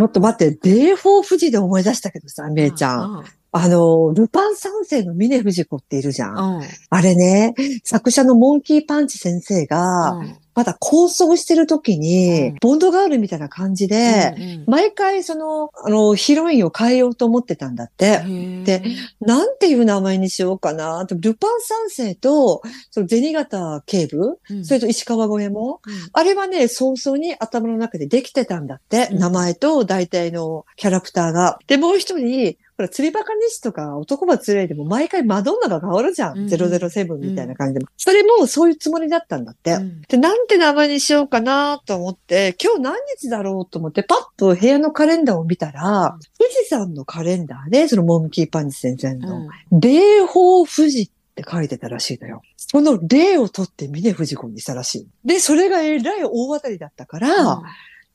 [0.00, 3.24] ちょっと待って、霊峰富士で思い出したけどさ、めいちゃん。
[3.58, 3.60] ん。
[3.60, 6.58] あの、ルパン三世の峰不二子っているじゃん。
[6.58, 6.62] うん。
[6.90, 18.22] あれね、作者のモンキーパンチ先生が、うんまだ構想してる時に、うんボンドガールみたいな感じで、うん毎回その、あの、ヒロインを変えようと思ってたんだって。
[18.24, 18.82] うんで、
[19.20, 21.06] なんていう名前にしようかな。
[21.06, 25.70] とルパン三世と、その銭形警部、うんそれと石川五右衛門。
[25.70, 25.78] うん
[26.12, 29.08] あれはね、早々に頭の中でできてたんだって。
[29.12, 31.58] うん名前と大体のキャラクターが。
[31.68, 36.38] で、もう一人、ほら、釣りバカ西とか男は釣れでも毎回マドンナが変わるじゃん。
[36.38, 37.88] うん007みたいな感じでも。
[37.98, 39.72] それもそういうつもりだったんだって。
[39.72, 52.40] うんで、なんて名前にしようかなと思って、今日何日だろうと思って、パッと部屋のカレンダーを見たら、富士山のカレンダーね、そのモンキーパンチ先生の、霊峰富士って書いてたらしいのよ。
[52.56, 55.08] その霊を取って峰富士子にしたらしい。
[55.24, 57.60] で、それがえらい大当たりだったから、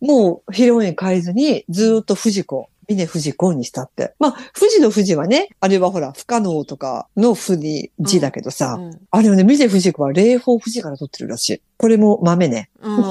[0.02, 4.14] もうヒロイン変えずに、ずーっと富士子、峰富士子にしたって。
[4.20, 11.62] まあ、富士の富士はね、あれはほら、不可能とかの富に字だけどさ、うんあれはね、峰富士子は霊峰富士から取ってるらしい。
[11.78, 12.70] これも豆ね。
[12.82, 13.04] うん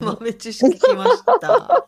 [0.00, 1.86] 豆知識きました。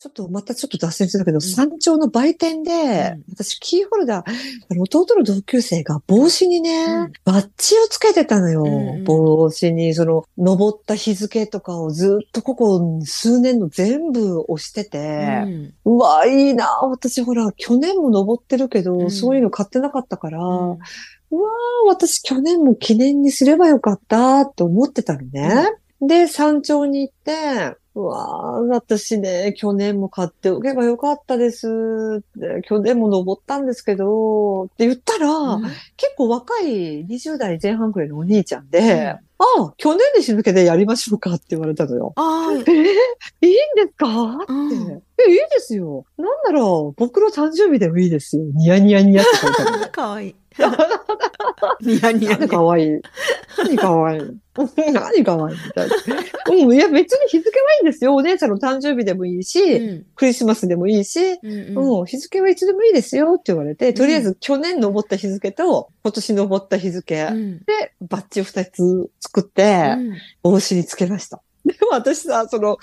[0.00, 3.24] ちょっと、またちょっと脱線するけど、山頂の売店で、うん。
[3.34, 7.12] 私キーホルダー、弟の同級生が帽子にね、うん。
[7.24, 8.64] バッジをつけてたのよ。
[9.04, 15.42] 帽子に、その、登った日付とかをずっとここ数年の全部押してて、
[15.84, 19.10] うわ、いいな私ほら、去年も登ってるけど、うん。
[19.10, 20.78] そういうの買ってなかったから、うわ
[21.88, 25.72] 私去年も記念にすればよかったって思ってたのね。
[26.00, 31.66] で、山頂に行って、うわ私ね、去年も買っておけばよかったです
[32.20, 32.62] って。
[32.62, 35.62] 去年も登ったんですけど、って言ったら、うん
[35.96, 42.12] 結構若い20代前半くらいのお兄ちゃんで、ああ、去年で死ぬけでやりましょうかって言われたのよ。
[42.16, 44.06] あえーいいんですか？
[44.06, 44.54] って、う
[44.96, 46.04] んえ、いいですよ。
[46.16, 46.60] なんなら、
[46.96, 48.44] 僕の誕生日でもいいですよ。
[48.54, 50.34] ニヤニヤニヤって書いてあるあ、 かわいい。
[51.80, 52.48] ニヤニヤ何ね。
[52.48, 53.00] かわいい。
[53.58, 54.20] 何かわいい。
[54.76, 55.94] 何かわいいみたいな。
[56.50, 58.14] うん、いや、別に日付はいいんですよ。
[58.14, 69.96] お姉ちゃんの誕生日でもいいし、うんクリスマスでもいいし、うんうんうん、日付はいつでもいいですよって言われて、とりあえず去年登った日付と今年登った日付うんでバッジを二つ作って、
[70.42, 71.40] 帽子につけました。
[71.64, 72.78] でも私さ、その、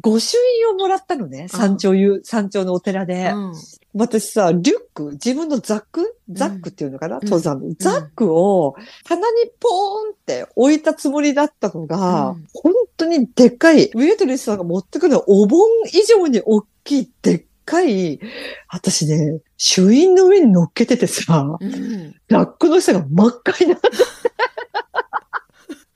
[0.00, 1.48] 御朱印をもらったのね。
[1.48, 3.30] 山頂ゆ、山頂のお寺で。
[3.30, 3.54] うん
[3.92, 6.16] 私さ、リュック、自分のザック？
[6.30, 7.20] ザックっていうのかな、ん。
[7.24, 7.74] 登山の。
[7.78, 12.46] ザックを棚にポーンって置いたつもりだったのが、うん。
[12.54, 18.20] 本当にでっかい、ウェイトレスさんが持ってくるのはお盆以上に大きい、でっかい、
[18.68, 22.14] 私ね、朱印の上に乗っけててさ、うん。
[22.28, 23.88] ラックの下が真っ赤になって。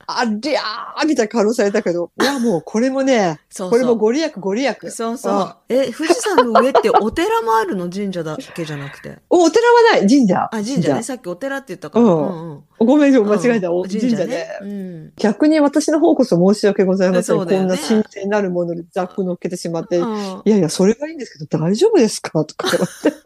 [0.07, 4.91] ありゃーみたいな顔されたけど、いやもうこれもね、そうそうこれもご利益ご利益。
[4.91, 5.57] そうそうあ。
[5.69, 9.17] え、富士山の上ってお寺もあるの神社だけじゃなくて？
[9.29, 10.43] お お寺はない、神社。
[10.43, 11.03] あ、神社ね。
[11.03, 12.05] さっきお寺って言ったから。
[12.05, 14.27] うんうんごめん、間うん違えた、神社で。
[14.27, 17.37] ねうん逆に私の方こそ申し訳ございません。
[17.37, 19.97] こんな神聖なるものにザック乗っけてしまって。
[19.97, 22.43] うんいやいや、それがいいんですけど、大丈夫ですか？
[22.45, 23.17] とか言われて。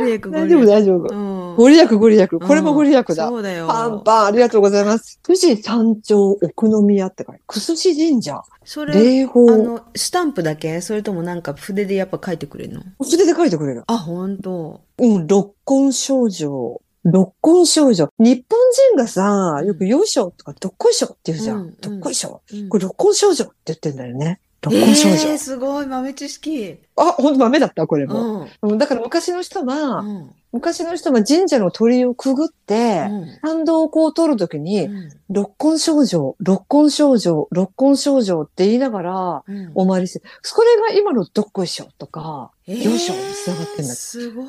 [0.06, 0.66] 利益ご大丈夫、利益。
[0.70, 1.14] 大丈夫。
[1.14, 2.28] うんご利益、ご利益。
[2.28, 3.28] これもご利益だ。
[3.28, 3.66] そうだよ。
[3.66, 5.18] パンパン、ありがとうございます。
[5.22, 9.52] 富士山頂奥宮って書いて、くすし神社、それ、霊峰。
[9.52, 10.80] あの、スタンプだけ？
[10.80, 12.82] それともなんか筆でやっぱ書いてくれるの？
[13.02, 13.84] 筆で書いてくれる。
[13.86, 14.82] あ、ほんと。
[14.98, 16.80] うん、六根少女。
[17.04, 18.08] 六根少女。
[18.18, 18.58] 日本
[18.92, 21.76] 人がさ、よくよいしょとか、どっこいしょって言うじゃうんん。
[21.80, 22.42] どっこいしょ。
[22.52, 24.40] うんこれ六根少女って言ってんだよね。
[24.62, 25.14] 六根少女。
[25.30, 26.78] えー、すごい豆知識。
[26.96, 27.86] あ、ほんと豆だった？
[27.86, 28.44] これうも。
[28.44, 28.48] ん。
[28.62, 30.30] うんだから昔の人は、うん。
[30.52, 40.20] 昔の人は神社の鳥居をくぐって、うん参道をこう通るときに、うん六根少女、六根少女、六根少女って言いながら、うんお参りして、
[40.54, 44.46] これが今のどっこいしょとか、えーよいしょに繋がってんだすごい。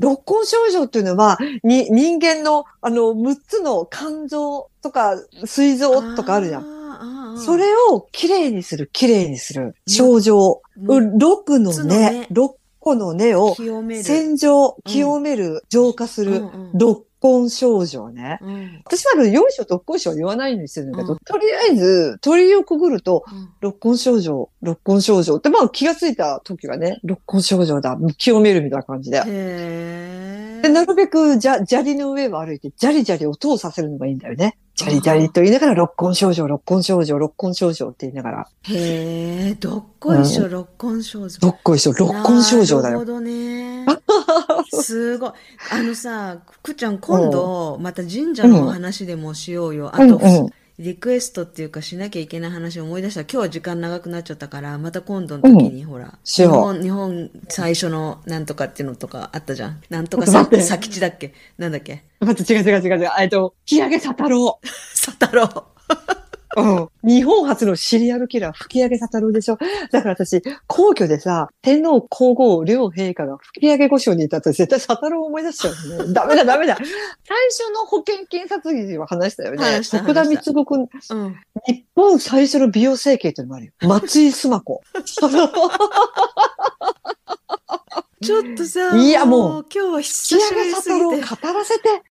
[0.00, 5.14] 六根少女っていうのは、に、人間の、あの、6つの肝臓とか、
[5.44, 6.79] 膵臓とかあるじゃん。
[7.32, 9.74] んそれをきれいにする、きれいにする。
[9.86, 10.62] 症状。
[10.76, 11.18] ううん。
[11.18, 12.10] 六の六つの根。
[12.10, 13.54] 根、六個の根を。
[14.02, 16.42] 洗浄、清める、浄化する、
[16.74, 18.38] 六根症状ね。
[18.40, 18.82] うん。
[18.84, 21.18] 私はよいしょ、どっこいしょは言わないようにしてるんだけど、うん。
[21.18, 23.50] とりあえず、鳥居をくぐると、うん。
[23.60, 25.36] 六根症状、六根症状。
[25.36, 29.22] って、まあ気がついた時はね、六根症状だ、清めるみたいな感じで。
[29.26, 34.56] へで、なるべく、じゃ、砂利の上を歩いて、ジャリジャリ音をさせるのがいいんだよね。
[34.74, 41.38] ジャリジャリと言いながら、六根症状、六根症状、六根症状って言いながら、ーへえ、どっこいしょ、六根症状。
[41.40, 42.98] どっこいしょ、六根症状だよ。
[42.98, 43.86] なるほどね。
[44.72, 45.32] すごい。
[45.72, 49.90] あのさ、くっちゃん、今度、また神社のお話でもしようよ。
[49.94, 53.20] あと、うんうんリクエストっていうかしなきゃいけない話を思い出した。
[53.20, 59.82] 今日は時間長くなっちゃったから、また今度の時に、ほら、う日本、日本最初のなんとかっていうのとかあったじゃん。
[59.90, 61.34] なんとかさ佐吉だっけ？
[61.58, 62.04] なんだっけ？
[62.20, 63.10] 待って、違う違う違う違う。
[63.20, 64.58] えっと、吹上佐太郎。
[64.96, 65.66] 佐太郎。
[66.56, 66.88] うん。
[67.08, 69.58] 日本初のシリアルキラー、吹上佐太郎でしょ。
[69.92, 76.12] だから私、皇居でさ、天皇皇后両陛下が吹上御所にいたと絶対佐太郎を思い出しちゃうよね。
[76.12, 76.76] ダメだダメだ。
[76.76, 76.86] 最
[77.50, 79.80] 初の保険金殺人は話したよね。
[79.82, 81.36] 徳田光子君、うん。
[81.66, 83.72] 日本最初の美容整形っていうのもあるよ。
[83.82, 84.82] 松井須磨子。
[88.22, 91.46] ちょっとさ、いやもう、今日は久吹しぶり上佐太郎をすぎて。
[91.46, 92.02] 語らせて。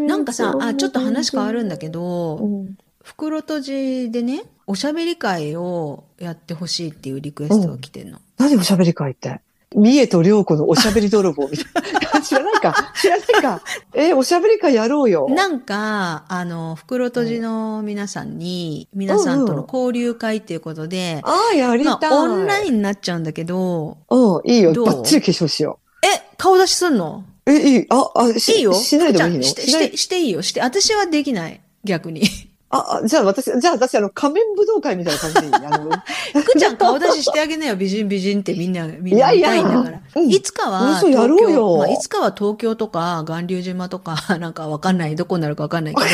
[0.00, 8.18] なんかさ、あ、ちょっと話変わるんだけど、うん袋閉じでね、おしゃべり会をやってほしいっていうリクエストが来てんの。
[8.38, 9.40] 何おしゃべり会って？
[9.74, 12.20] 三重と良子のおしゃべり泥棒みたいな。
[12.22, 12.92] 知らないか？
[13.00, 13.62] 知らないか？
[13.94, 15.28] え、おしゃべり会やろうよ。
[15.30, 22.10] なんか、あの、袋閉じの皆さんに、皆さんとの交流会っていうことで、ああ、やりたい。
[22.10, 24.72] まあ、オンラインになっちゃうんだけど、うん、いいよ。
[24.84, 27.24] バッチリ化粧しよえ、顔出しすんの？
[27.46, 27.50] う。
[27.50, 27.86] え、いい。
[27.88, 29.42] あ、あ、しいいよしないでもいいの？
[29.42, 30.42] して、して、していいよ。
[30.42, 31.60] して、私はできない。
[31.82, 32.22] 逆に。
[32.72, 35.54] あ、あじゃあ私、じゃあ私、あの、仮面武道会みたいな感じでいい？
[35.66, 35.90] あの、
[36.42, 37.76] 福ちゃん顔出ししてあげなよ。
[37.76, 40.00] 美人美人ってみんな、みんない見やいやたいんだから。
[40.16, 40.30] うん。
[40.30, 41.76] いつかは嘘東京、やろうよ。
[41.76, 46.06] まあ、いつかは東京とか、巌流島とか、 なんかわかんない、どこになるかわかんないけど、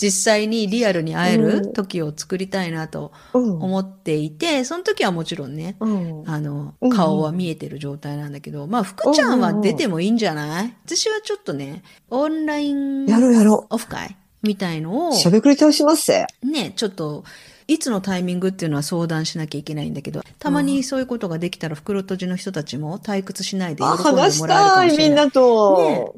[0.00, 3.62] 実際にリアルに会える時を作りたいなとうん。
[3.62, 6.22] 思っていて、その時はもちろんね、うん。
[6.26, 10.74] あのうん、顔は見えてる状態なんだけど、まあ、福ちゃんは出てもいいんじゃない？
[10.86, 16.26] 私はちょっとね、オンラインやろうやろオフ会みたいのをう。、しゃべくり倒しますぜ。
[16.42, 17.24] ね、ちょっと、
[17.66, 25.08] いつのタイミングっていうのは相談しなきゃいけないんだけど、たまにそういうことができたら袋閉じの人たちも退屈しないであ、喜んでもらえ話しるかたい、もしれない。
[25.08, 26.16] みんなと。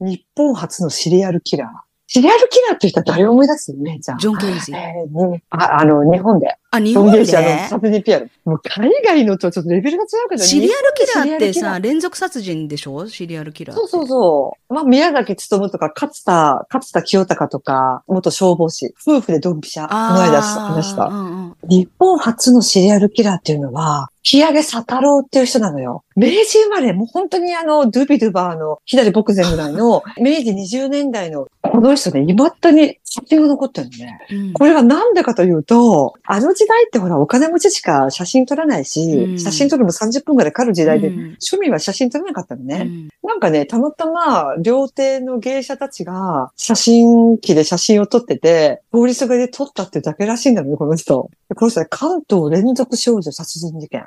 [0.00, 1.93] 日本初のシリアルキラー。
[2.06, 4.18] シリアルキラーって言ったら誰を思い出すねじゃん。
[4.18, 4.76] ジョン・ケイジー。
[4.76, 6.54] えーねあ、あの、日本で。
[6.70, 8.30] あ、日ジョン・本でゲイシー、あの、サテニピアル。
[8.44, 13.08] もう海外のとちょっとレベルが違うけどシリアルキラーってさ、連続殺人でしょ？
[13.08, 13.76] シリアルキラー。
[13.76, 14.74] そうそうそう。
[14.74, 21.06] まあ、宮崎勤とか、勝田、勝田清隆とか、元消防士、夫婦でドンピシャ、この間話した。
[21.06, 26.02] うんうん日本初のシリアルキラーっていうのは、木上佐太郎っていう人なのよ。
[26.16, 34.18] 明治生まれ、もう本当にあの、ドゥビドゥバーの左牧前ぐらいの、明治20年代の、この人ね、未だに写真が残ってるのね。
[34.30, 42.84] うんこれがなんでかというと、あの時代ってほら、お金持ちしか写真撮らないし、うん写真撮るのも30分ぐらいかかる時代で、うん庶民は写真撮らなかったのね。
[42.86, 51.30] うんなんかね、たまたま、料亭の芸者たちが、写真機で写真を撮ってて、通りすがりで撮ったってだけらしいんだよね、この人。
[51.48, 54.06] でこの人は関東連続少女殺人事件。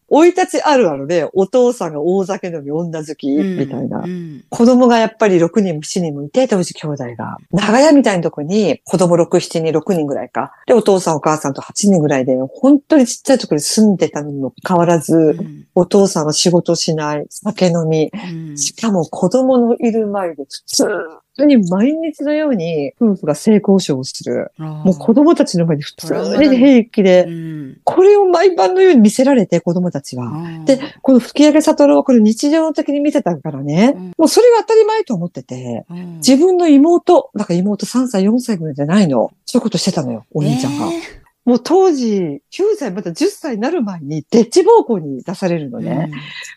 [0.11, 3.99] 生い立ちあるあるで、お父さんが大酒飲み女好き、みたいな。
[3.99, 4.07] う。
[4.07, 4.43] ん。
[4.49, 7.37] 子供がやっぱり6人も7人もいて、当時兄弟が。
[7.51, 10.53] 長屋みたいなとこに子供6、7人、6人ぐらいか。
[10.67, 15.67] で、お父さんお母さんと8人ぐらいで、本当にちっちゃいところに住んでたのにも変わらず、うん。
[15.75, 18.57] お父さんは仕事しない、酒飲み、うん。
[18.57, 24.51] しかも子供のいる前で普通に毎日のように夫婦が性交渉をする。
[24.57, 27.77] もう子供たちの前に普通に平気で、うん。
[27.83, 30.31] これを毎晩のように見せられて子供たちは。
[30.65, 39.31] で、この吹上悟はこれ日常的に見てたからね、うんもうそれが当たり前と思ってて、うん自分の妹、なんか妹3歳、4歳ぐらいじゃないの。
[39.45, 40.87] そういうことしてたのよ、お兄ちゃんが。
[40.87, 46.11] えもう当時、9歳、まだ10歳になる前に、デッチ暴行に出されるのーね。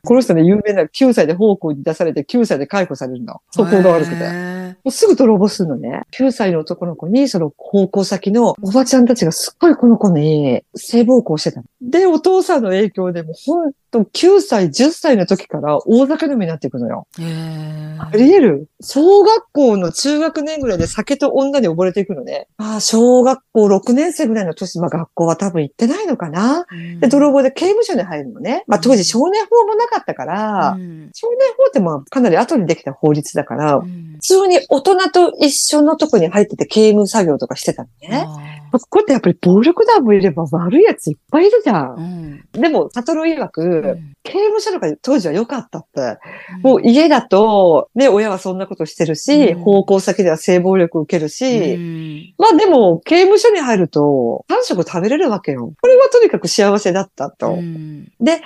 [0.04, 3.40] この人ね、有名な9歳で奉公に出されて、9歳で解雇されるの。
[3.50, 4.16] 素行が悪くて。
[4.22, 6.02] へもうすぐ泥棒するのね。
[6.12, 11.66] 9歳の男の子に、その奉公先のおばちゃんたちがすっごいこの子に性暴行してたの。
[11.80, 17.06] で、お父さんの影響でもうほんと9歳、10歳の時から大酒飲みになっていくのよ。
[17.16, 22.48] あり得る小学校の中学年ぐらいで酒と女に溺れていくのね。
[22.56, 26.66] ああ、小学校6年生ぐらいの年、まあ学校は多分行ってないのかな。
[27.00, 28.64] で、泥棒で刑務所に入るのね。
[28.66, 38.26] まあ当時少年法もなかったから、うん少年法ってまあかなり後にできた法律だから、うん普通に大人と一緒のとこに入ってて刑務作業とかしてたのね。
[38.72, 41.94] あここってやっぱり暴力団もいれば悪いやついっぱいいるじゃーん。
[41.96, 46.18] うんでも、サトル曰く、うん刑務所とか当時は良かったって。
[46.62, 55.74] もう家だと、ね、親はそんなことしてるし、うん奉公先では性暴力受けるし、うんまあでも、刑務所に入ると、3食食べれるわけよ。
[55.80, 57.52] これはとにかく幸せだったと。
[57.52, 58.40] うんで、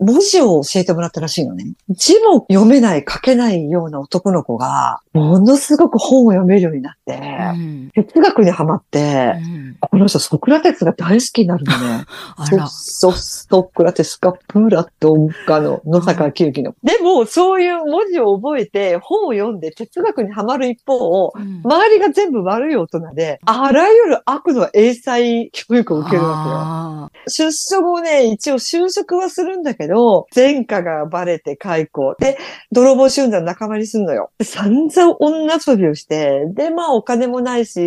[0.00, 1.72] 文字を教えてもらったらしいのね。
[1.90, 7.14] 字も読めない、書けないような男の子が、ものすごく本を読めるようになって、
[7.54, 12.04] うん哲学にはまって、うんこの人ソクラテスが大好きになるのね。
[12.68, 16.74] ソソクラテスかプラトンかの野坂久樹の。
[16.82, 27.50] でも、そういう文字を覚えて、本を読んで哲学にはまる一方、うん周りが全部悪い大人で、あらゆる悪の英才教育を受けるわあけよ。
[27.50, 29.83] 出所後ね、一応就職はするんだけど、
[30.34, 32.14] 前科がバレて解雇。
[32.18, 32.38] で、
[32.72, 34.30] 泥棒集団仲間にすんのよ。
[34.38, 37.80] で散々女遊びをして、で、まあお金もないし、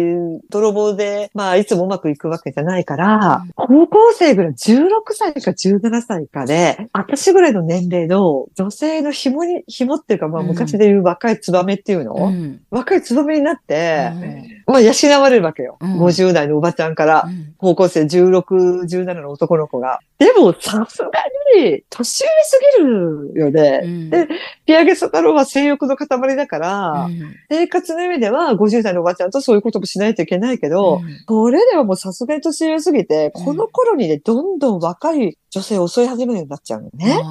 [0.49, 15.77] 泥棒で、まあいつもうまくいくわけじゃないから、高校生ぐらい16歳か17歳かで、私ぐらいの年齢の女性の紐に、紐っていうかまあうん昔で言う若いツバメっていうの、ーうん若いツバメになって、うんまあ養われるわけよ。
[15.79, 17.23] うん50代のおばちゃんから。
[17.25, 18.41] うん高校生16、
[18.83, 19.99] 17の男の子が。
[20.17, 21.09] でも、さすが
[21.55, 23.81] に、年上すぎるよね。
[23.83, 24.09] うん。
[24.09, 24.27] で
[24.65, 27.35] ピアゲソ太郎は性欲の塊だから、うん。
[27.49, 31.25] 生活の上では50代のおばちゃんとそういうこともしないといけないけど、うん。
[31.27, 37.21] それではもうさすがに年上すぎて、この頃にね、どんどん若い女性を襲い始めるようになっちゃうのね。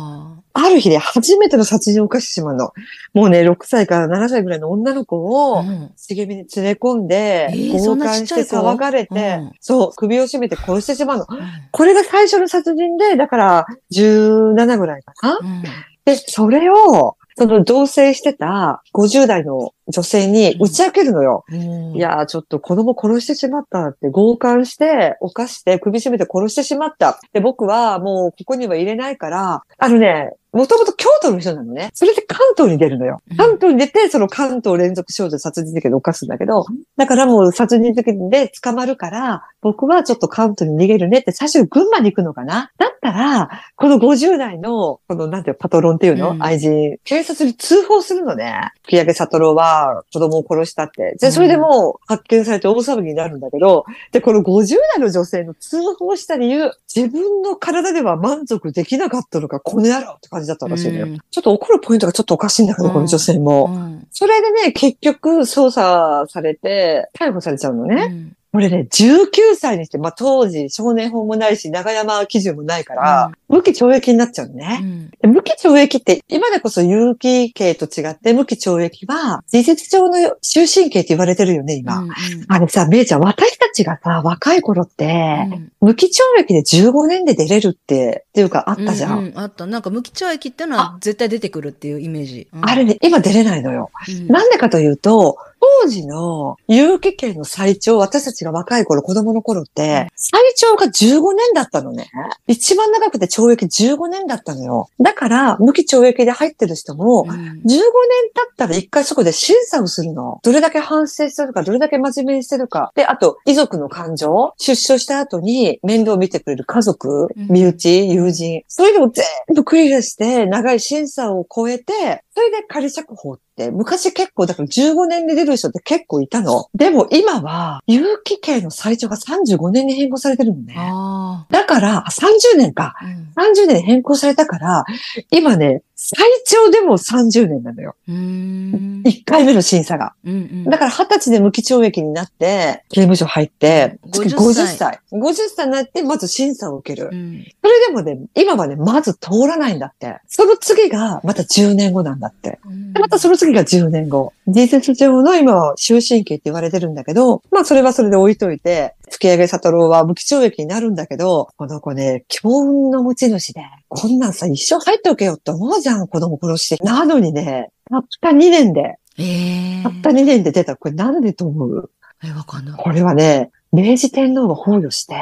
[0.57, 2.73] あある日で初めての殺人を犯してしまうの。
[3.13, 11.27] もうね、6歳から7歳ぐらいの女の子ーを、うん茂みに連れ込んで、えー強姦して騒がれて、うんそう、首を絞めて殺してしまうの。
[11.29, 11.39] うん
[11.73, 15.39] これが最初の殺人で、だから17ぐらいかな。
[15.41, 15.63] うん
[16.07, 21.45] で、それを、その同棲してた50代の女性に打ち明けるのよ。
[21.51, 27.21] うんいやー、ちょっと子供殺してしまったって強姦して、犯して、首絞めて殺してしまった。
[27.35, 31.91] で、僕はもうここには入れないから、あのね、もともと京都の人なのね。
[31.93, 33.37] それで関東に出るのようん。
[33.37, 36.65] 関東に出て、その関東連続少女殺人事件で犯すんだけど、
[36.97, 48.71] だからもう殺人事件で捕まるから、僕はちょっと関東に逃げるねって最初群馬に行くのかなだったら、この50代の、このなんていうのパトロンっていうの、うん愛人、警察に通報するのね。
[48.85, 51.17] 吹上悟郎は子供を殺したって。
[51.21, 61.07] で、それでもう発見されて大騒ぎになるんだけど、で、この50代の女性の通報した理由、自分の体では満足できなかったのか、この野郎って感じだったらしいのよ。
[61.07, 63.67] うんちょっと怒るポイントがちょっとおかしいんだけど、うんこの女性も。
[63.67, 68.33] うんそれでね、結局捜査されて、逮捕されちゃうのね。
[68.57, 74.79] うんこれね、19歳にして、まあ当時少年法もないし、長山基準もないから、無期懲役になっちゃうのね。
[74.83, 81.99] うんで無期懲役って、今でこそ有期刑と違って、無期懲役は、事実上の終身刑って言われてるよね、今。
[81.99, 82.11] うん
[82.49, 85.05] あれさ、めいちゃん、私たちがさ、若い頃って、
[85.53, 89.19] うん無期懲役で15年で出れるって、っていうか、あったじゃん。
[89.19, 89.67] ううあった。
[89.67, 92.49] なんか無期懲役ってのは絶対出てくるっていうイメージ。
[92.53, 93.91] うんあれね、今出れないのよ。
[94.09, 102.11] うんなんでかというと、当時の有期刑の最長、私たちが若い頃、子供の頃って、最長が15年だったのね。
[102.47, 104.89] 一番長くて懲役15年だったのよ。
[105.01, 110.41] だから、無期懲役で入ってる人も、うん15年経ったら一回そこで審査をするの。
[110.43, 112.93] どれだけ反省してるか、どれだけ真面目にしてるか。
[112.95, 126.69] で、あと、遺族の感情、出所した後に面倒を見てくれる家族、うん身内、友人、そういうのを全部クリアして、長い審査を超えて、それで仮釈放って、昔結構、だから15年で出る人って結構いたの。
[126.75, 130.75] でも今は、有期刑の最長が35年に変更されてるのね。
[130.77, 132.95] あだから、あ30年か。
[133.01, 133.05] あ。
[133.05, 134.85] うん30年変更されたから、
[135.31, 137.97] 今ね、最長でも30年なのよ。
[138.07, 139.03] うーん。
[139.03, 140.13] 1回目の審査が。
[140.25, 145.01] うんうんだから20歳で無期懲役になって、刑務所入って、50 50歳歳。
[145.13, 147.09] 50歳になって、まず審査を受ける。
[147.11, 150.19] うんそれでもね、今はね、まず通らないんだって。
[150.29, 152.61] その次が、また10年後なんだって。
[152.93, 154.33] で、またその次が10年後。
[154.47, 166.85] 事実上の今は終身刑って言われてるんだけど、まあそれはそれで置いといて、吹上悟郎は無期懲役になるんだけど、この子ね、強運の持ち主で、こんなんさ、一生入っておけよって思うじゃん、子供殺して。
[166.85, 170.77] なのにね、たった2年で、ええたった2年で出た。
[170.77, 171.91] これなんでと思う？
[172.25, 172.83] え、わかんない。
[172.83, 175.15] これはね、明治天皇が崩御して、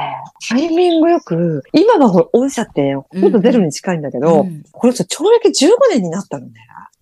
[0.49, 6.53] タイミングよく、今はほら、御社ってほとんどゼロに近いんだけど、うんこの人懲役15年になったのね。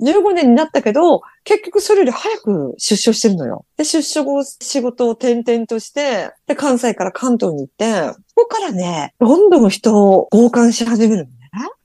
[0.00, 3.64] 15年になったけど、結局それより早く出所してるのよ。
[3.76, 11.38] で、出所後仕事を転々として、で、関西から関東に行って、ここからね、どんどん人を強姦し始めるのね。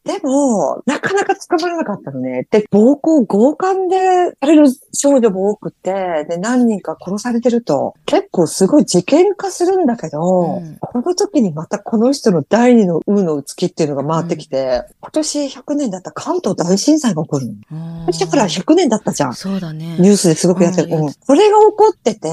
[0.08, 2.48] でも、なかなか捕まらなかったのね。
[2.50, 3.98] で、暴行、強姦で
[4.40, 18.12] される少女も多くて、で、何人か殺されてると、結構すごい事件化するんだけど、うんこの時にまたこの人の第二の運の月っていうのが回ってきて、今年100年だった関東大震災が起こるの。
[18.14, 19.34] してほら、100年だったじゃん。
[19.34, 19.98] そうだね。
[20.00, 20.88] ニュースですごくやってる。
[20.88, 22.30] うんうんこれが起こってて、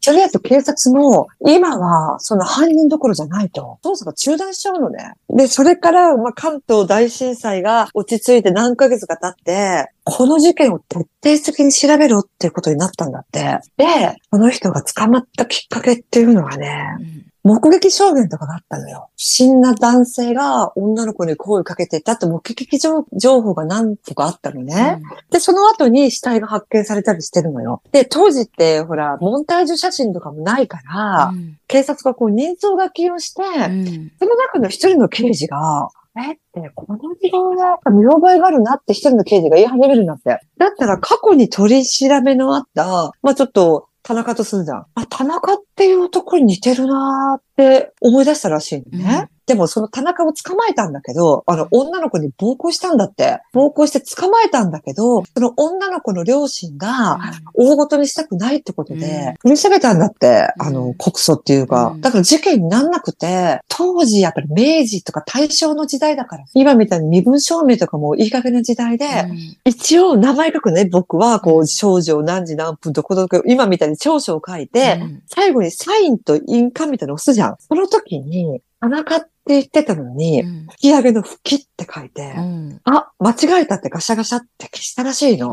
[0.00, 5.14] それだと警察も、今はその犯人どころじゃないと、捜査が中断しちゃうのね。
[5.28, 11.08] で、それから、まあ、関東大大震災が落ち着いて何ヶ月か経って、この事件を徹底
[11.44, 13.58] 的に調べろっていうことになったんだって。
[13.78, 19.08] で、この人が捕まったきっかけっていうのがね、うん目撃証言とかがあったのよ。
[19.16, 25.00] 不審な男性が女の子に声をかけていたって目撃情情報が何個かあったのね。
[25.30, 27.82] で、その後に死体が発見されたりしてるのよ。
[27.92, 35.88] で、当時って、ほら、モンタージュ写真とかもないから、うん警察がこう人相書きをして、うんその中の一人の刑事が、
[36.22, 40.38] えって、この自分はやっぱ見覚えがあるなって一人の刑事が言い始めるんだって。
[40.58, 44.86] だったら過去に取り調べのあった、まあちょっと、田中とすんじゃん。
[44.94, 49.28] あ、田中っていう男に似てるなーって思い出したらしいのね。
[49.32, 53.40] うんでもその田中を捕まえたんだけど、あの女の子に暴行したんだって。
[53.52, 57.18] 暴行して捕まえたんだけど、その女の子の両親が、
[57.54, 59.00] 大ごとにしたくないってことうん。
[59.00, 60.66] で、取り調べたんだって、うん。
[60.68, 61.88] あの、告訴っていうか。
[61.96, 62.00] うん。
[62.00, 69.56] だから事件になんなくて、当時やっぱり明治とか大正の時代だから、今みたいに身分証明とかもいい加減な時代で、うん。
[69.64, 75.22] 一応名前書くね、僕は、こう、少女何時何分どこどこ、今みたいに長所を書いて、うん。
[75.26, 77.56] 最後にサインと印鑑みたいなの押すじゃん。
[77.58, 80.66] その時に、田中って言ってたのに、うん。
[80.66, 82.80] 吹き上げの吹きって書いて、うん。
[82.84, 85.50] あ、間違えたってガシャガシャって消したらしいの。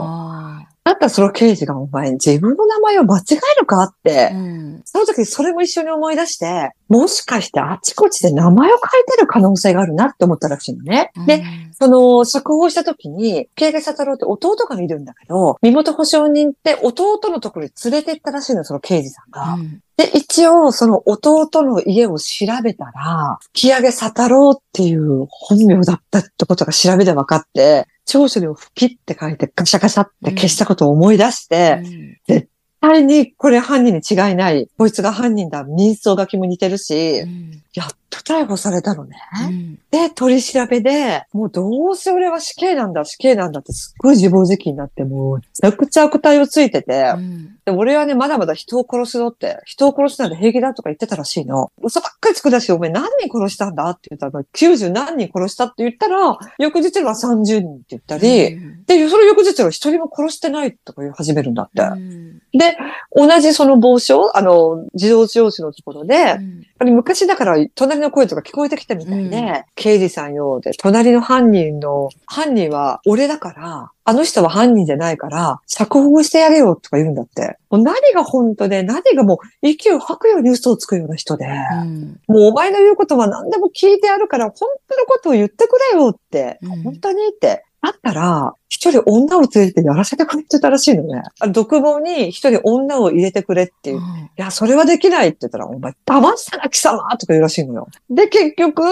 [0.88, 8.80] あだったらその刑事がお前自分の名前を間違えるかって、ーうんその時にそれも一緒に思い出して、もしかしてあちこちで名前を書い
[9.12, 11.12] てる可能性があるなって思ったらしいのね。
[11.26, 19.54] で、その、釈放した時に、慶賀佐太郎って弟がいるんだけど、身元保証人って弟のところに連れて行ったらしいの、その刑事さんが。
[19.56, 31.84] うんで、一応、その弟の家を調べたら、吹上佐太郎っていう本名だったってことが調べで分かって、長所にも吹きって書いてガシャガシャって消したことを思い出して、
[32.28, 32.50] 絶
[32.82, 34.68] 対にこれ犯人に違いない。
[34.78, 35.64] こいつが犯人だ。
[35.68, 39.18] 人相書きも似てるし、うんやっと逮捕されたのね。
[39.48, 39.80] うん。
[39.92, 47.58] で、取り調べで、もうどうせ俺は死刑なんだ、死刑なんだってすっごい自暴自棄になって、もう、めちゃくちゃ悪態をついてて、うん。
[47.66, 51.72] で俺はね、まだまだ人を殺すぞって、人を殺すなんて平気だとか言ってたらしいの。
[51.82, 58.86] 嘘ばっかりつくだし、お前何人殺したんだって言ったら、90何人殺したって言ったら、翌日には30人って言ったり、うん。
[58.86, 61.82] で、その翌日は一人も殺してないとか言い始めるんだって。
[61.82, 62.40] うん。
[62.54, 62.78] で、
[63.14, 66.40] 同じその帽子を、あの、自動上司のところで、やっ
[66.80, 77.58] ぱり昔だから隣の声とか聞こえてきたみたいで、うん刑事さんようで、隣の犯人の、犯人は俺だから、あの人は犯人じゃないから、釈放してやれよとか言うんだって。
[77.70, 87.64] もう何が本当で、何がもう息を吐くように嘘をつくような人で、うんもうお前の言うことは何でも聞いてやるから、本当のことを言ってくれよって、うん本当にって。
[87.82, 91.24] だったら、一人女を連れてやらせてくれってたらしいのね。
[91.40, 93.98] あ独房に一人女を入れてくれっていう。
[93.98, 94.02] い
[94.36, 97.88] や、それはできないって言ったら、お前、騙したな、貴様とか言うらしいのよ。
[98.08, 98.84] で、結局、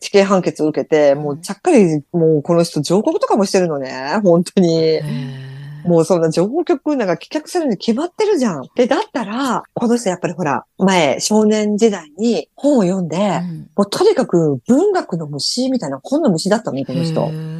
[0.00, 4.20] 死刑判決を受けて、もうちゃっかり、もうこの人上告とかもしてるのね。
[4.22, 5.00] 本当に。
[5.84, 8.68] もうそんな上告なんか棄却するに決まってるじゃん。
[8.74, 17.57] で、だったら、この人やっぱりほら、前、少年時代に本を読んで、うんもうとにかく文学の虫みたいな本の虫だったのね、このへ人。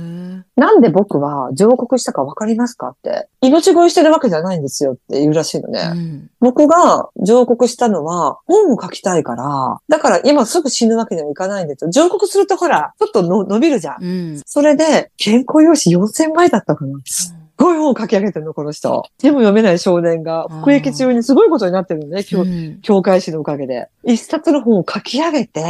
[0.59, 3.29] ーなんで僕は上告したかわかりますかって。
[3.41, 5.91] 命乞いしてるわけじゃないんですよって言うらしいのね。
[5.93, 11.91] うん僕が上告したのは本を書きたいから、だから今すぐ死ぬわけにはいかないんですよ。
[11.91, 14.05] 上告するとほら、ちょっとの伸びるじゃん。
[14.05, 16.99] うんそれで、原稿用紙4000枚だったかな。
[17.05, 19.05] すっごい本を書き上げてるの、この人。
[19.19, 23.89] 字も読めない少年が、服役中にすごいことになってるのね、教うん教会誌のおかげで。
[24.05, 25.63] 一冊の本を書き上げて、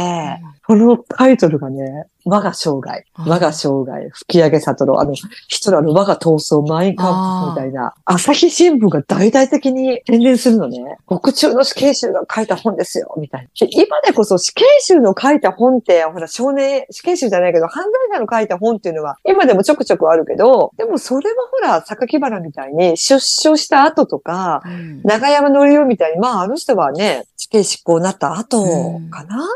[0.67, 10.97] このタイトルがね、我が生涯、我が生涯、吹き上げ悟ろ、あの、ヒトラーの我が闘争、マインカンプみたいな、朝日新聞が大々的に宣伝するのね。
[11.05, 13.67] 獄中の死刑囚が書いた本ですよ、みたいな。
[13.67, 25.01] で今でこそ死刑囚の書いた本って、ほら、少年、死刑囚じゃないけど、犯罪者の書いた本っていうのは、今でもちょくちょくあるけど、でもそれはほら、榊原みたいに出所した後とか、うん。
[25.03, 28.63] 長山のりおみたいに、まあ、あの人はね、死刑執行になった後
[29.09, 29.47] かな、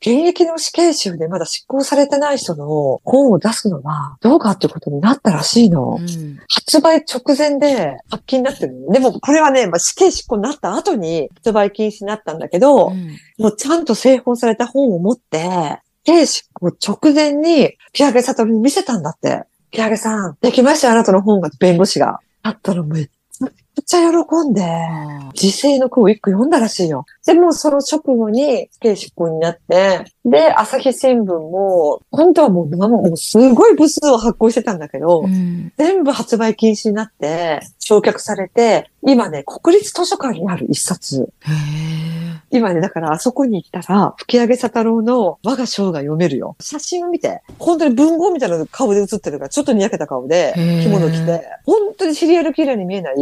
[0.00, 5.98] 現役の死刑囚でまだ執行されてない人の本を出すのはどうかっていうことになったらしいの。
[6.00, 8.98] うん発売直前で発禁になってるのね。
[8.98, 19.44] でもこれはね、まあ、死刑執行になった後に発売禁止になったんだけど、うんもうちゃんと製本された本を持って、死刑執行直前にピアゲサトルに見せたんだって。
[19.70, 22.20] ピアゲさん、できましたよ、あなたの本が、弁護士が。
[22.42, 27.04] だったらめっちゃくちゃ喜んで、あ時世の句を一句読んだらしいよ。
[27.26, 41.28] でもその直後に死刑執行になって、で、朝日新聞も、本当はもう生もうすごい部数を発行してたんだけど、ーうん全部発売禁止になって、焼却されて、今ね、国立図書館にある一冊。
[41.40, 42.15] へ
[42.58, 46.56] 今ね、だからあそこに行ったら、吹上佐太郎の我が章が読めるよ。
[46.60, 53.16] 写真を見て、本当に文豪みたいな顔で写ってるから、ちょっとにやけた顔で、着物着て、本当にシリアルキラーに見えない、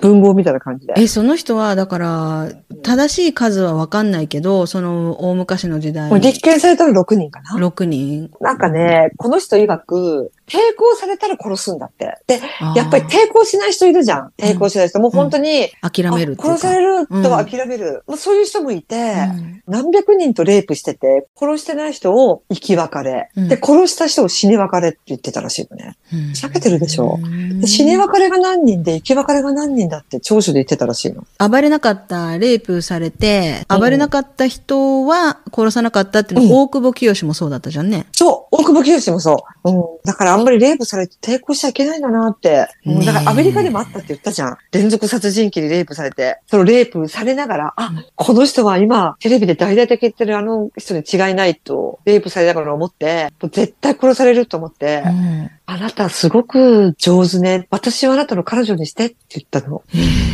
[0.00, 0.94] 文豪みたいな感じで。
[0.96, 2.48] え、その人は、だから、
[2.82, 8.30] 正しい数はわかんないけど、その大昔の時代立件されたら6人かな？6人。
[8.40, 12.18] なんかね、この人曰く、抵抗されたら殺すんだって。
[12.26, 12.40] で、
[12.76, 14.32] やっぱり抵抗しない人いるじゃん。
[14.36, 15.00] 抵抗しない人。
[15.00, 18.04] もう本当に、諦める殺されるとは諦める。
[18.06, 25.96] まあ、そういう人もいて、うん何百人とレイプしてて、殺してない人を生き別れ、うんで、殺した人を死に別れって言ってたらしいのね。
[26.12, 31.24] うん避けてるでしょうんで死に別れが何人で生き別れが何人だって長所で言ってたらしいの。
[31.48, 38.06] 暴れなかった、レイプされて、うん暴れなかった人は殺さなかったっていうのは、うん大久保清もそうだったじゃんね。
[38.12, 39.70] そう、大久保清もそう。
[39.70, 39.84] うん。
[40.04, 42.68] だからあんまりレイプされて抵抗しちゃいけないんだなって。
[43.06, 44.56] だからアメリカでもあったって言ったじゃん。
[44.72, 57.66] 連続殺人鬼にレイプされて、そのレイプされながら、あ、この人は今、テレビで大々的に言ってるあの人に違いないと、レイプされながら思って、もう絶対殺されると思って、うんあなたすごく上手ね。
[57.70, 59.82] 私はあなたの彼女にしてって言ったの。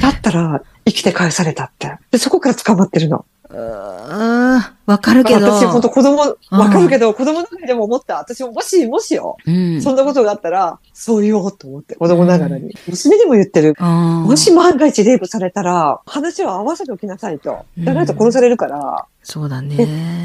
[0.03, 1.97] だったら生きて返されたって。
[2.11, 3.25] で、そこから捕まってるの。
[3.51, 5.47] わかるけど。
[5.47, 8.19] 私本当子供、わかるけど、子供の中でも思った。
[8.19, 9.37] 私ももし、もしよ。
[9.47, 9.83] うん。
[9.83, 12.75] そんなことがあったら、そう言おうと思って、子供ながらに。
[12.87, 13.75] 娘にも言ってる。
[13.79, 17.65] もし万が一レイプされたら、話を合わせておきなさいと。
[17.79, 19.77] うんじゃないと殺されるから、そうだね。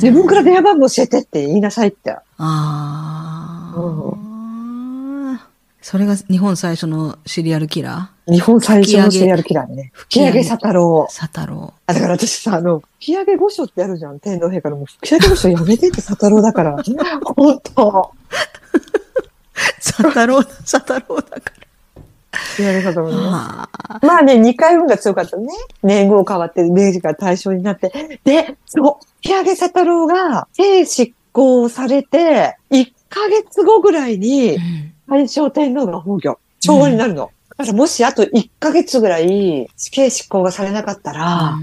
[0.02, 2.12] 自分から電話番号教えてって言いなさいって。
[2.12, 4.33] ああ。
[5.84, 9.91] それが日本最初のシリアルキラ日本最初のシリアルキラーね。
[9.93, 11.13] 吹上佐太郎ー。
[11.13, 11.74] 佐太郎。
[11.88, 14.78] あ、だから私さ、あの、吹上御所ってあるじゃん、天皇陛下の。
[14.78, 16.82] もう吹上御所やめてって佐太郎だから。
[17.36, 18.12] 本当
[19.82, 21.52] 佐太郎、佐太郎だか
[22.32, 23.17] 吹上佐太郎ら。
[23.17, 23.28] ね。
[23.28, 25.50] はあまあね、二回運が強かったね。
[25.84, 28.22] 年号変わって、明治から大正になって。
[28.24, 36.39] で、そう、吹上佐太郎が、兵執行されて、1ヶ月後ぐらいにう、ん大正天皇が崩御。
[36.60, 37.32] 昭和になるの。
[37.58, 41.60] だからもしあと1ヶ月ぐらい死刑執行がされなかったら、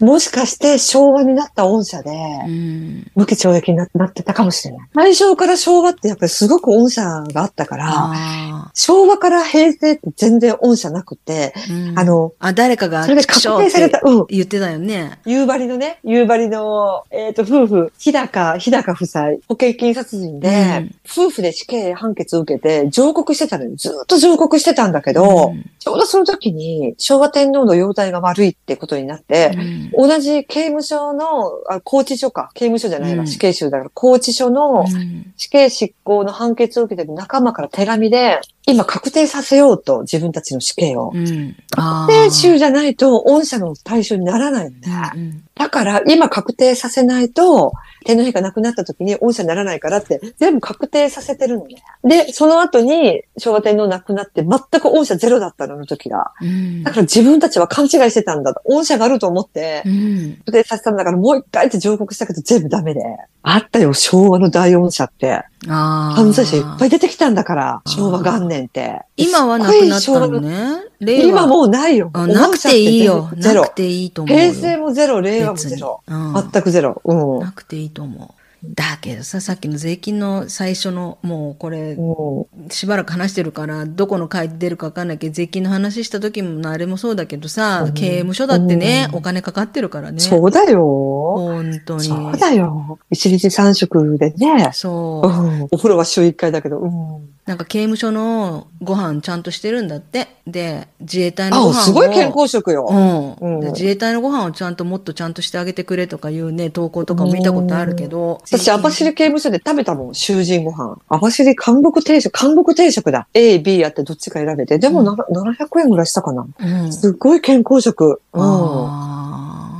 [0.00, 3.10] もしかして昭和になった御社で、うん。
[3.14, 4.88] 無期懲役にななってたかもしれない。
[4.94, 11.54] 大正から昭和ってやっぱりすごく御社があったから、あ昭和から平成って全然御社なくて、
[11.94, 14.26] あの、あ、誰かが、それで確定された、うん。
[14.28, 15.20] 言ってたよね。
[15.24, 23.76] 夕張のね、夕張の、えっ、と、夫婦、日高、日高夫妻、保険金殺人で、うん夫婦で死刑判決を受けて、上告してたのよ。
[23.76, 32.50] ずっと上告してたんだけど、うんちょうどその時に、昭和天皇の容体が悪いってことになって、うん同じ刑務所の、あ、拘置所か。
[32.54, 33.22] 刑務所じゃないわ。
[33.22, 41.12] うん死刑囚だから、拘置所のうん死刑執行の判決を受けてる仲間から手紙で、今確定させようと、自分たちの死刑を。
[41.14, 41.56] うん。
[41.76, 45.12] あ確定囚じゃないと、御社の対象にならないんだ。
[45.14, 47.72] うんだから、今確定させないと、
[48.04, 51.76] 天皇陛下亡くなった時に御社にならないからって、全部確定させてるのね。
[52.02, 56.32] で、その後に、昭和天皇亡くなって、全く御社ゼロだったの、あの時が。
[56.42, 58.62] うんだから自分たちは勘違いしてたんだと。
[58.64, 60.36] 御社があると思ってう、ん。
[60.44, 63.00] 確定させたんだから、もう一回って上告したけど、全部ダメで。
[63.42, 65.44] あったよ、昭和の大御社って。
[65.66, 69.02] 犯罪者いっぱい出てきたんだから、昭和元年って。
[69.16, 70.84] 今はなくなったのね。
[71.00, 72.10] 今もうないよ。
[72.12, 73.30] あなくていいよ。
[73.36, 73.74] ゼロなく。
[73.74, 74.42] ていいと思うよ。
[74.52, 76.02] 平成もゼロ、令和もゼロ。
[76.08, 77.00] 全くゼロ。
[77.04, 77.40] うん。
[77.40, 78.43] なくていいと思う。
[78.74, 90.20] だけどさ、さっきの税金の最初の、もうこれ、うんしばらく話してるから、どこの回で出るかわかんないけど、税金の話した時も、あれもそうだけどさ、うん刑務所だってね、うんお金かかってるからね。
[90.20, 90.80] そうだよ。
[90.80, 92.04] 本当に。
[92.04, 92.98] そうだよ。
[93.10, 94.70] 一日三食でね。
[94.72, 95.68] そううん。
[95.70, 96.80] お風呂は週一回だけど。
[96.80, 97.34] うん。
[97.46, 100.28] なんか刑務所のご飯ちゃんとしてるんだって。
[100.46, 101.80] で、自衛隊のご飯を。
[101.80, 102.88] あ、すごい健康食よ。
[102.90, 108.40] うん、うんで自衛隊のご飯をちゃんともっとちゃんとしてあげてくれとかいうね、投稿とかも見たことあるけど。
[108.46, 110.96] 私、網走刑務所で食べたもん、囚人ご飯。
[111.08, 113.26] 網走韓国定食、韓国定食だ。
[113.34, 114.78] A、B あってどっちか選べて。
[114.78, 116.46] でもな、700円ぐらいしたかな。
[116.58, 116.92] うん。
[116.94, 118.22] すっごい健康食。
[118.32, 119.03] うん。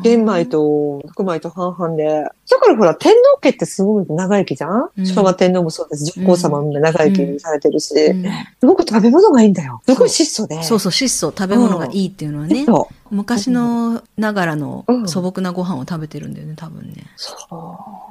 [0.04, 2.04] 玄米と白米と半々で。
[2.04, 6.20] だからほら、天皇家ってすごい長生きじゃん、うん昭和天皇もそうです。
[6.20, 7.94] 上皇様も長生きにされてるし。
[7.94, 8.24] うん
[8.60, 9.82] すごく食べ物がいいんだよ。
[9.86, 10.62] すごい質素で。
[10.62, 17.06] そうそう、質素、食べ物がいいっていうのはね、そ昔のながらのうん素朴なご飯を食べてるんだよね、多分ね。
[17.16, 17.34] そ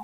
[0.00, 0.03] う。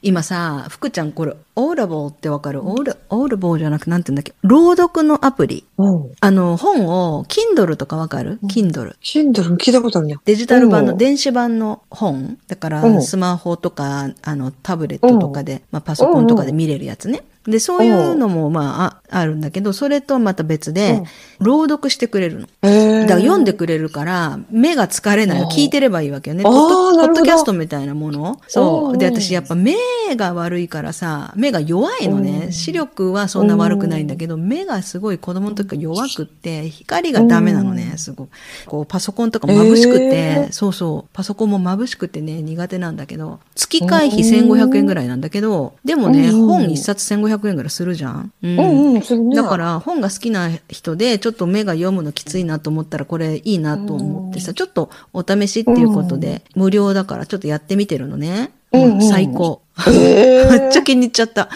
[0.00, 2.60] 今さ、福ちゃんこれ、オーラボーってわかる？
[2.62, 4.32] オーラ、オーラボーじゃなくてなんて言うんだっけ？
[4.42, 5.64] 朗読のアプリ。
[5.76, 6.10] うん。
[6.20, 8.94] あの、本を、Kindle とかわかる ?Kindle。
[9.00, 10.16] シンドル聞いたことあるね。
[10.24, 21.02] デジタル版のうん電子版の本だかうんらスマホとかあのタブレットとかで、まあ、パソコンとかで見れるやつねで、そういうのも、まあ、ああるんだけど、それとまた別で、
[21.40, 22.46] 朗読してくれるの。
[22.62, 25.42] へだから読んでくれるから、目が疲れない。
[25.44, 26.42] 聞いてればいいわけよね。
[26.42, 28.38] ポッドキャストみたいなもの。
[28.48, 28.92] そう。
[28.92, 28.96] う。
[28.96, 29.74] んで、私やっぱ目
[30.14, 32.46] が悪いからさ、目が弱いのうね。
[32.48, 32.52] ん。
[32.52, 38.30] 視力はそんな悪くないんだけど、目がすごい子供の時から弱くって、光がダメなのね、すごく。
[38.66, 40.52] こう、パソコンとか眩しくて、えー。
[40.52, 46.36] そうそう、パソコンも眩しくてね、苦手なんだけど、月会費1500円ぐらいなんだけど、でもね、う。
[46.36, 48.32] ん本一冊1500円ぐらいするじゃん。
[48.42, 49.36] ううんうん、それね。
[49.36, 58.52] だから本が好きな人でちょっと目が読むのきついなと思ったらこれいいなと思ってさ、ちょっとお試しっていうことで、無料だからちょっとやってみてるのね。
[58.72, 59.62] うんうんうん最高。
[59.86, 61.48] めっちゃ気に入っちゃった。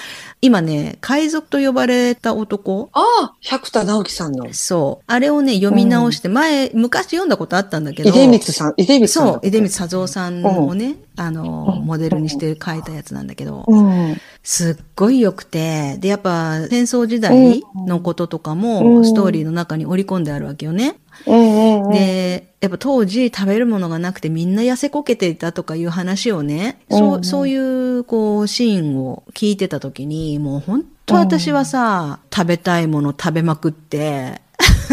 [0.44, 4.52] 今ね、海賊と呼ばれた男ああ、百田直樹さんの。
[4.52, 5.04] そう。
[5.06, 8.10] あれをね、読み直して、前、昔読んだことあったんだけど。
[8.10, 9.26] 出光さん、出光さん。
[9.34, 14.16] そう、出光佐三さんをね、あの、うんモデルにして書いたやつなんだけど、うん。
[14.42, 20.96] すっごい良くて、で、やっぱ戦争時代のこととかうもんストーリーの中に織り込んであるわけよね。
[21.24, 21.90] うんうんうん。
[21.92, 34.40] で、やっぱ当時食べるものがなくてみんな痩せこけていたとかいう話をね、そうう、んそういうこうシーンを聞いてた時に、もう本当私はさ、食べたいもの食べまくって、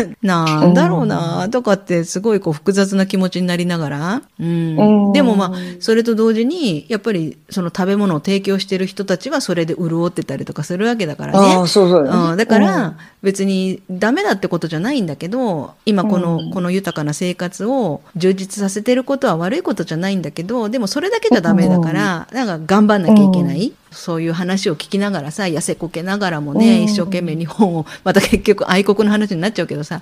[0.21, 5.07] なんだろうなとかってすごいこう複雑な気持ちになりながら、うん。
[5.07, 5.13] うん。
[5.13, 11.55] でもまあそれと同時にやっぱりその食べ物を提供してる人たちはそれで潤ってたりとかするわけだからね。
[11.55, 12.03] ああ、そうそう。
[12.03, 23.73] うん、だから、別にダメだってことじゃないんだけど、今この、うんこの豊かな生活を充実させてることは悪いことじゃないんだけど、でもそれだけじゃダメだから、なんか頑張んなきゃいけない。
[23.91, 26.83] そういう話を聞きながらさ、痩せこけながらもね、うん。
[26.83, 30.01] 一生懸命日本を、また結局愛国の話になっちゃうけどさ、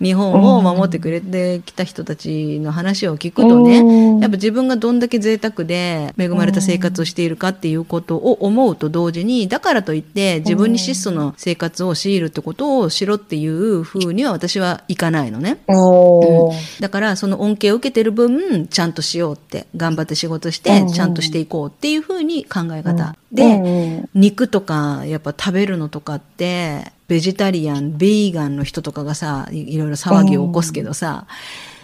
[0.00, 4.20] 日本を守ってくれてきた人たちの話を聞くとね、うん。
[4.20, 15.58] やっぱ自分がどんだけ贅沢で恵まれた生活をしているかっていうことを思うと同時に、だからといって自分に質素な生活を強いるってことをしろっていう風には私はいかないのね。
[15.68, 16.80] おー。
[16.80, 23.14] だからその恩恵を受けてる分、ちゃんとしようって、頑張って仕事してうん、ちゃんとしていこうっていう風に考え方。
[23.42, 24.08] うんで、うん。
[24.14, 31.26] 肉とかやっぱ食べるのとかってベジタリアンビーガンの人とかがさいいろいろ騒ぎを起こすけどさ、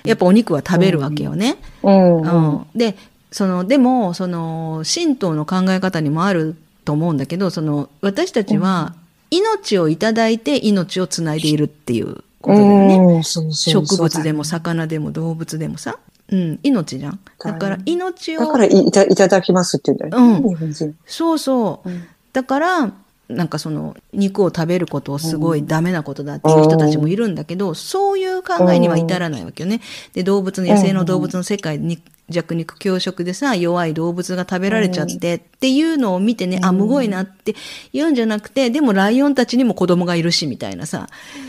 [0.05, 1.57] やっぱお肉は食べるわけよね。
[1.83, 2.21] うん。
[2.21, 2.29] う
[2.61, 2.97] んで
[3.33, 8.95] そのでもその神道の考え方にもあると思うんだけどその私たちは
[9.31, 13.23] 命をいただいて命をつないでいるっていうことだよね。
[13.23, 15.99] 植物でも魚でも動物でもさ、
[16.31, 17.19] うん、命じゃん。
[17.39, 20.39] だから命をだだからいいたいただきますって言うんだよね。
[20.43, 20.97] うん日本人。
[21.07, 22.93] そうそううんだから
[23.29, 29.81] なんかその肉を食べることをすごいダメなことだっていう人たちもいるんだけど、そういう考えには至らないわけよね。
[30.15, 37.55] で動物の野生の動物の世界に弱肉強食でさ弱い動物が食べられちゃってっていうのを見てね、あむごいなって
[37.93, 41.09] 言うんじゃなくてでもライオンたちにも子供がいるしみたいなさ。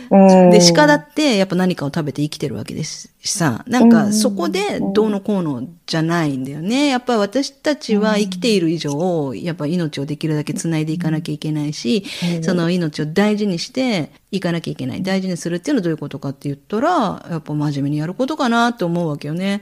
[0.10, 0.50] うん。
[0.52, 3.64] で鹿だってやっぱ何かを食べて生きてるわけですしさ。
[3.68, 6.88] なんかそこでどうのこうのじゃないんだよね。
[6.88, 12.04] やっぱり私たちは生きている以上やっぱ命をできるだけつないでいかなきゃいけないし
[12.42, 15.04] その命を大事にしていかなきゃいけない。
[15.04, 19.62] 大事にするっていうのはどういうことかって言ったらやっぱ真面目にやることかなって思うわけよね。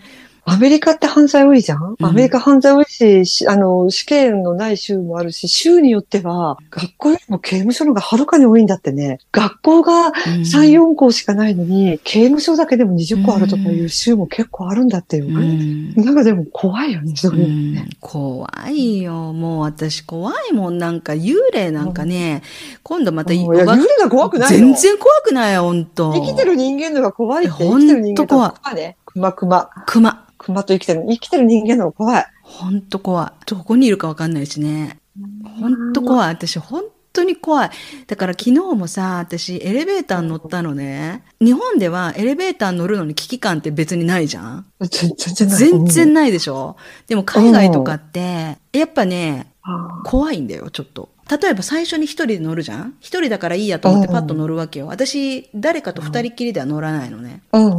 [0.49, 9.19] アメリカって犯罪多いじゃん、うんアメリカ犯罪多いしし、あの、死刑のない州もあるし、州によっては、学校よりも刑務所の方がはるかに多いんだってね。
[9.31, 15.25] 学校がうん3、4校しかないのに、刑務所だけでも20個あるとかいう州も結構あるんだってよ。
[15.27, 17.81] うんなんかでも怖いよね、そうういうのね。
[17.81, 19.33] ん怖いよ。
[19.33, 20.77] もう私怖いもん。
[20.77, 22.41] なんか幽霊なんかね、
[22.83, 23.77] 今度また幽霊が
[24.09, 24.59] 怖くないよ。
[24.59, 26.13] 全然怖くないよ、ほんと。
[26.13, 27.51] 生きてる人間のが怖いって。
[27.51, 28.53] ほんと生きてる人間と
[29.19, 29.33] 熊ね。
[29.33, 29.69] 熊熊。
[29.85, 30.25] 熊。
[30.37, 31.05] 熊と生きてる。
[31.09, 32.25] 生きてる人間の方が怖い。
[32.41, 33.45] ほんと怖い。
[33.45, 34.99] どこにいるかわかんないしね。
[35.59, 36.29] ほんと怖い。
[36.29, 37.69] 私ほんとに怖い。
[38.07, 41.23] だから昨日もさ、私エレベーターに乗ったのね。
[41.41, 45.57] 日本ではエレベーターに乗るのに危機感って別にないじゃん全然ない。
[45.57, 46.77] 全然ないでしょ
[47.07, 51.09] でも海外とかって、やっぱね、あ怖いんだよ、ちょっと。
[51.29, 52.95] 例えば最初に一人で乗るじゃん？
[52.99, 54.87] 一人だからいいやと思ってパッと乗るわけよ。
[54.87, 57.43] 私、誰かと二人っきりでは乗らないのね。
[57.51, 57.73] だか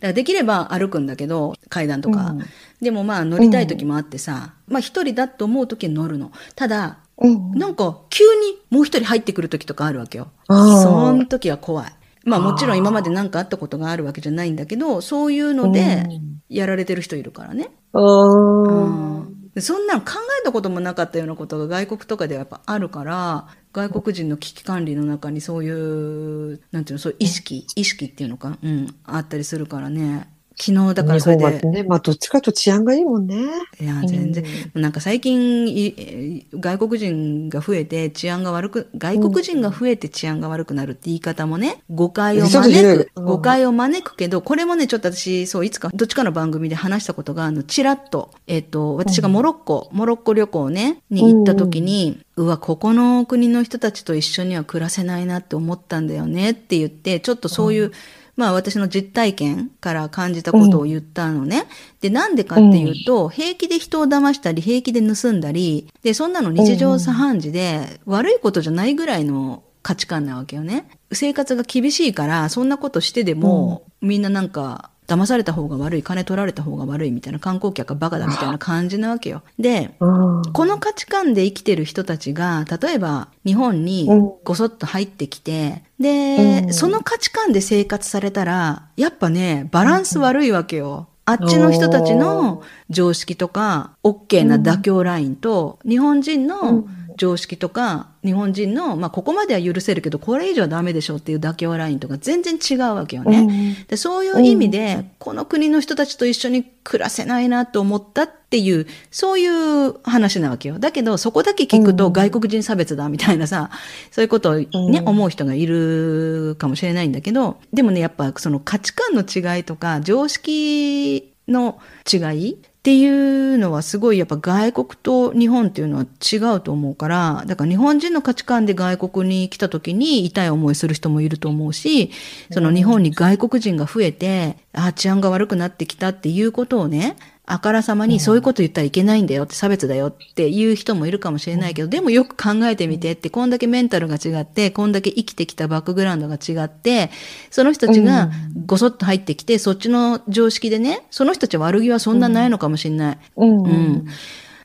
[0.00, 2.30] らできれば歩くんだけど、階段とか。
[2.30, 2.42] うん
[2.82, 6.32] でもまあ乗りたい時もあってさ、まあ一人だと思う時に乗るの。
[6.56, 7.52] ただ、うん。
[7.52, 10.32] なんか急にもう一人入ってくる時とかあるわけよ。
[10.48, 11.92] その時は怖い。
[12.24, 16.04] まあもちろん今まで何かあったことがあるわけじゃないんだけど、そういうので
[16.48, 17.70] やられてる人いるからね。
[17.92, 30.31] あうーんでそんなの考えたこともなかったようなことが外国とかではやっぱあるから、外国人の危機管理の中にそういう、なんていうの、そういう意識、意識っていうのか、うん、あったりするからね。
[30.56, 31.44] 昨日だからそれで。
[31.44, 33.36] 日本はね、まあどっちかと治安がいいもんね。
[33.80, 34.44] いや、全然。
[34.74, 57.92] なんか最近い、外国人が増えて治安が悪く、外国人が増えて治安が悪くなるって言い方もね、誤解を招く、うん誤解を招くけど、これもね、ちょっと私、そう、いつか、どっちかの番組で話したことが、あの、ちらっと、えっ、と、私がモロッコ、モロッコ旅行ね、に行った時に、うわ、ここの国の人たちと一緒には暮らせないなって思ったんだよねって言って、ちょっとそういう、
[58.36, 61.66] まあ私の実体験から感じたことを言ったのね。
[62.00, 70.88] で、なんでかっていうと、平気で人を騙したり、平気で盗んだり、で、そんなの日常茶飯事で、悪いことじゃないぐらいの価値観なわけよね。
[71.12, 79.42] 生活が厳しいから、そんなことしてでも、みんななんか、騙された方が悪い、金取られた方が悪いみたいな観光客がバカだみたいな感じなわけよ。
[79.58, 84.08] で、うんこの価値観で生きてる人たちが、例えば日本に
[84.44, 86.74] ごそっと入ってきて、で、うん。
[86.74, 91.08] その価値観で生活されたら、やっぱね、バランス悪いわけよ。
[91.24, 96.84] あっちの人たちの常識とか、OK な妥協ラインと、日本人の
[97.16, 103.76] 常識とか、日本人の、まあ、ここまでは許せるけど、これ以上はダメでしょっていう妥協ラインとか全然違うわけよね。
[103.88, 110.78] でそういう意味で、この国の人たちと一緒に暮らせないなと思ったっていう、そういう話なわけよ。
[110.78, 113.70] だけど、そこだけ聞くと外国人差別だみたいなさ、
[114.10, 121.78] そういうことをね、うん思う人がいるかもしれないんだけど、でもね、やっぱその価値観の違いとか、常識の
[122.10, 132.10] 違いっていうのはすごいやっぱ外国と日本っていうのは違うと思うから、だから日本人の価値観で外国に来た時に痛い思いする人もいると思うし、
[132.50, 147.10] その日本に外国人が増えて、あ、治安が悪くなってきたっていうことをね、あからさまにそういうこと言ったらいけないんだよって差別だよっていう人もいるかもしれないけど、でもよく考えてみてって、こんだけメンタルが違って、こんだけ生きてきたバックグラウンドが違って、
[147.50, 148.30] その人たちが
[148.64, 153.18] ごそっと入ってきて、そっちの常識でね、その人たちは悪気はそんなないのかもしれない。
[153.36, 153.62] うん。
[153.64, 154.06] うん。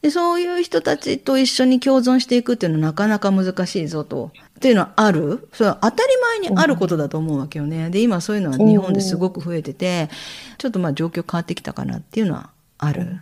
[0.04, 4.32] で、そういう人たちと一緒に共存していくっていうのはなかなか難しいぞと。
[4.58, 5.50] っていうのはある？
[5.54, 6.10] それは当たり
[6.42, 7.90] 前にあることだと思うわけよね。
[7.90, 10.10] で、今そういうのは日本ですごく増えてて、
[10.58, 13.20] ちょっとまあ状況変わってきたかなっていうのはある。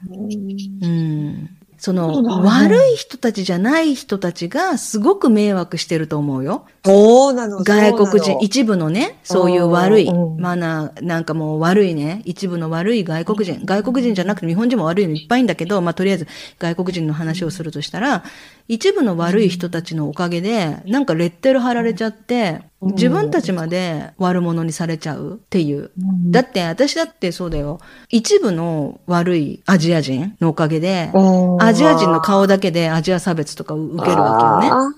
[0.81, 1.49] うん。
[1.77, 6.65] その、悪い人たちじゃない人たちがすごく迷惑してると思うよ。
[6.85, 7.63] そうなの。
[7.63, 16.27] 外国人、一部のね、そういう悪い、うんマナー、なんかもう悪いね、一部の悪い外国人、外国人じゃなくて日本人も悪いのいっぱいいんだけど、まあとりあえず
[16.59, 18.23] 外国人の話をするとしたら、
[18.67, 25.91] 一部の悪い人たちのおかげで、なんかレッテル貼られちゃって、自分たちまで悪者にされちゃうっていう。
[26.29, 27.79] だって私だってそうだよ。
[28.09, 31.21] 一部の悪いアジア人のおかげで、う
[31.57, 34.91] んアジア人の顔だけでアジア差別とか受けるわけよね。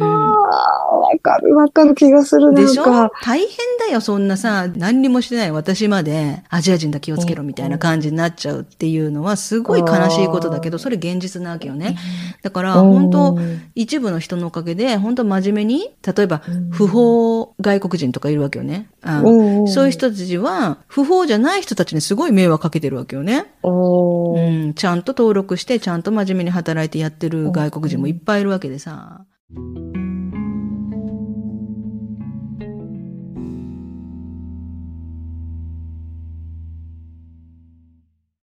[0.00, 2.52] うんわかるわかる気がする。
[2.52, 2.84] なでしょ？
[3.22, 3.48] 大変
[3.86, 11.96] だよ、そんなさ、何にもしてない私まで、アジア人だ気をつけろみたいな感じになっちゃうっていうのは、すごい悲しいことだけど、それ現実なわけよね。
[12.42, 13.38] だから、うん本当
[13.74, 18.88] 一部の人のおかげで、本当真面目に、例えば、不法外国人とかいるわけよね。
[19.02, 23.46] あうんそういう人たちは、不法じゃない人たちにすごい迷惑かけてるわけよね。
[23.62, 29.24] うん、ちゃんと登録して、ちゃんと真面目に働いてやってる外国人もいっぱいいるわけでさ。